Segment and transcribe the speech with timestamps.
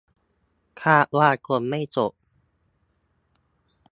[0.83, 2.11] คาดว่าคงไม่จบ-'